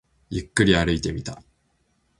[0.31, 1.43] ゆっくり歩いてみた